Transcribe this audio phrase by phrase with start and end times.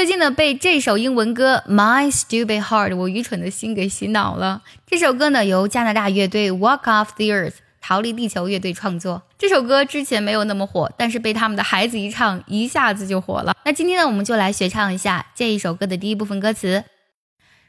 [0.00, 4.62] 最近呢被这首英文歌《My Stupid Heart》我愚蠢的心给洗脑了。
[4.86, 9.24] 这首歌呢由加拿大乐队 Walk Off the Earth 逃离地球乐队创作。
[9.36, 13.54] 这首歌之前没有那么火，但是被他们的孩子一唱，一下子就火了。
[13.66, 16.84] 那今天呢，我们就来学唱一下这一首歌的第一部分歌词。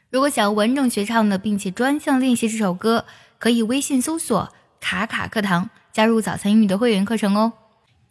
[0.08, 3.04] 如果想要完整学唱的，并且专项练习这首歌，
[3.38, 4.48] 可以微信搜索
[4.80, 7.52] “卡卡课堂”，加入早餐英语的会员课程哦。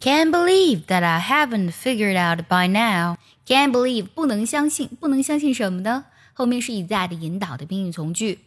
[0.00, 3.16] Can't believe that I haven't figured out by now.
[3.46, 6.04] Can't believe 不能相信，不能相信什么呢？
[6.34, 8.40] 后面是以 that 引导的宾语从句。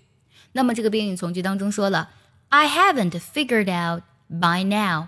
[0.51, 2.09] 那么这个宾语从句当中说了，
[2.49, 5.07] I haven't figured out by now.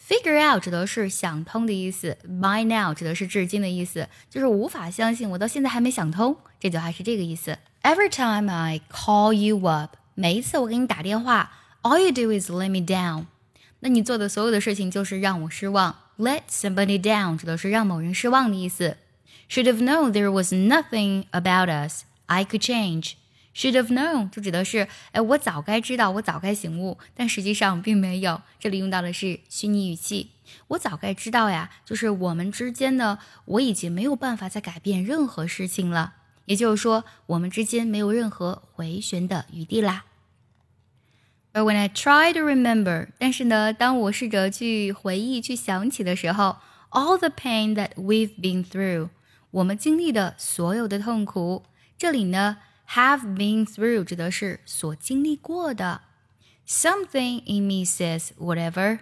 [0.00, 6.36] Figure out 指的是想通的意思，by now 指的是至今的意思，就是无法相信，我到现在还没想通。
[6.58, 7.58] 这句话是这个意思。
[7.82, 11.52] Every time I call you up，每一次我给你打电话，
[11.82, 13.26] all you do is let me down。
[13.85, 15.95] 那你做的所有的事情就是让我失望。
[16.17, 18.97] Let somebody down 指的是让某人失望的意思。
[19.47, 23.11] Should have known there was nothing about us I could change.
[23.53, 28.41] Should have known 就指的是，哎，我早该知道，我早该醒悟，但实际上并没有。
[28.59, 30.31] 这里用到的是虚拟语气。
[30.69, 36.15] 我早该知道呀，就是我们之间呢，我已经没有办法再改变任何事情了。
[36.45, 40.05] 也就是说，我们之间没有任何回旋的余地啦。
[41.55, 46.57] 而 when I try to remember，但是呢，当我试着去回忆、去想起的时候
[46.89, 49.07] ，all the pain that we've been through。
[49.51, 51.63] 我们经历的所有的痛苦，
[51.97, 52.57] 这里呢
[52.89, 56.01] ，have been through 指的是所经历过的。
[56.67, 58.99] Something in me says whatever，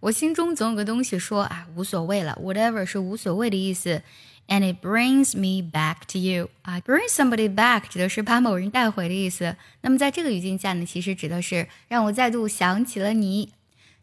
[0.00, 2.38] 我心中总有个东西说啊，无所谓了。
[2.42, 4.02] Whatever 是无所谓的意思。
[4.48, 9.56] And it brings me back to you 啊，bring somebody back 指的是把某人带回的意思。
[9.82, 13.52] 那么在这个语境下呢，其实指的是让我再度想起了你。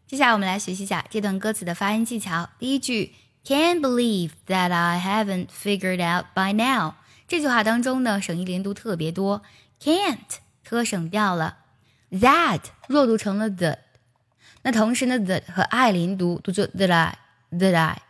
[0.06, 2.48] 接下来我们来学习一下这段歌词的发音技巧。
[2.58, 3.12] 第一句。
[3.48, 6.94] Can't believe that I haven't figured out by now。
[7.28, 9.42] 这句话当中呢，省一连读特别多
[9.80, 11.58] ，can't 特省掉了
[12.10, 13.78] ，that 弱读成了 the。
[14.62, 17.18] 那同时呢，the 和 I 连读读作 the I
[17.50, 18.02] the I。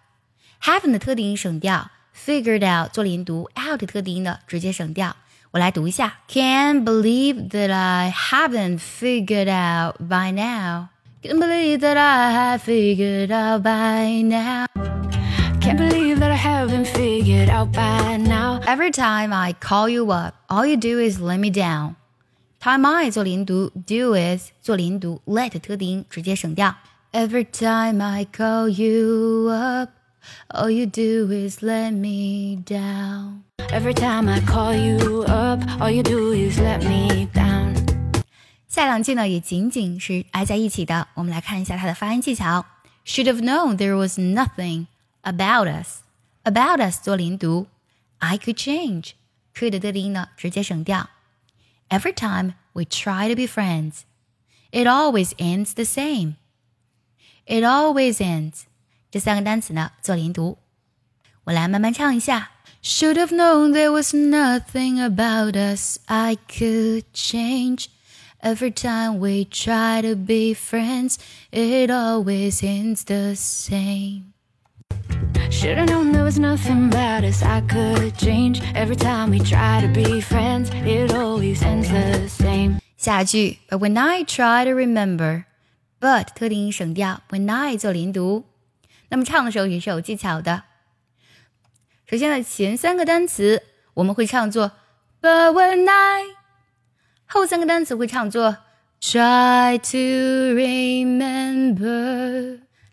[0.63, 5.16] haven't 的特定音省掉 ，figured out 做连读，out 的特定音呢直接省掉。
[5.52, 14.24] 我来读一下，Can't believe that I haven't figured out by now。Can't believe that I have figured out by
[14.24, 18.60] now。can't believe that I haven't figured out by now.
[18.66, 21.96] Every time I call you up, all you do is let me down.
[22.60, 26.76] Time I 做连读，do is 做连读，let 特定直接省掉。
[27.12, 29.92] Every time I call you up,
[30.54, 33.44] all you do is let me down.
[33.72, 37.76] Every time I call you up, all you do is let me down.
[38.68, 42.66] 下两句呢也仅仅是挨在一起的，我们来看一下它的发音技巧。
[43.06, 44.88] Should have known there was nothing
[45.24, 46.02] about us,
[46.44, 47.68] about us 做连读，
[48.20, 49.12] I could change
[49.56, 51.10] could 的定音呢直接省掉。
[51.90, 54.04] Every time we try to be friends,
[54.72, 56.36] it always ends the same.
[57.46, 58.62] It always ends
[59.10, 60.58] 这三个单词呢做连读，
[61.44, 62.52] 我来慢慢唱一下。
[62.84, 67.88] Should have known there was nothing about us I could change.
[68.42, 71.18] Every time we try to be friends,
[71.52, 74.32] it always ends the same.
[75.52, 78.62] Should've known there was nothing about us I could change.
[78.74, 82.80] Every time we try to be friends, it always ends the same.
[82.98, 85.44] 下句，But when I try to remember,
[86.00, 88.46] but 特定音省掉，when I 做连读。
[89.10, 90.64] 那么唱的时候也是有技巧的。
[92.06, 93.64] 首先呢，前三个单词
[93.94, 94.72] 我们会唱作
[95.22, 96.24] But when I，
[97.26, 98.58] 后三个单词会唱作
[99.02, 99.98] Try to
[100.60, 101.80] remember，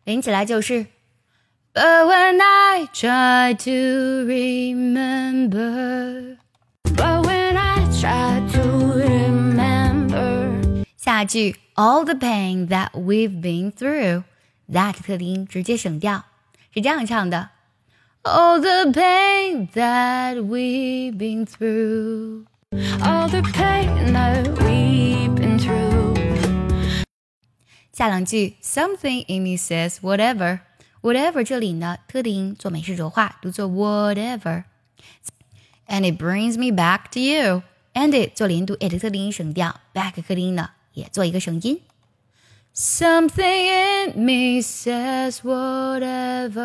[0.04, 0.86] 连起来就是。
[1.74, 5.56] But when I try to remember,
[6.82, 14.24] but when I try to remember，下句 all the pain that we've been through,
[14.71, 16.25] That 特定音直接省掉，
[16.73, 17.49] 是这样唱的
[18.23, 22.45] ：All the pain that we've been through,
[23.01, 27.03] all the pain that we've been through。
[27.91, 30.59] 下两句 something in me says whatever。
[31.01, 34.63] whatever 这里呢，特定音做美式浊化，读作 whatever。
[35.87, 37.63] And it brings me back to you。
[37.93, 41.81] and it 做连读，it 特定音省掉，back 特定音呢也做一个省音。
[42.72, 46.62] Something in me says whatever,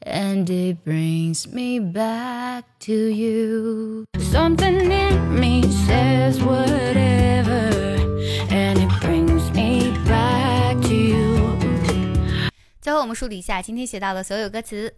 [0.00, 4.06] and it brings me back to you.
[4.18, 7.70] Something in me says whatever,
[8.48, 11.58] and it brings me back to you.
[12.80, 14.94] 最后，我们梳理一下今天学到的所有歌词。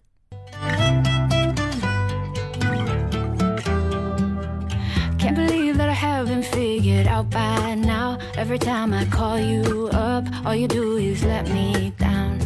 [7.22, 8.18] out by now.
[8.36, 12.40] Every time I call you up, all you do is let me down.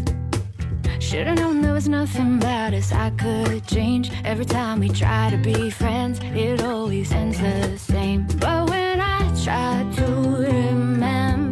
[0.99, 4.11] Should've known there was nothing about us I could change.
[4.23, 8.27] Every time we try to be friends, it always ends the same.
[8.39, 10.05] But when I try to
[10.49, 11.44] remember.